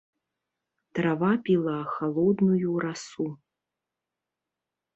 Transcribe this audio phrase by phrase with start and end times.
[0.97, 3.29] Трава піла халодную расу.